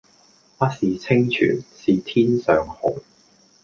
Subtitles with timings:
[0.57, 3.03] 不是清泉是天上虹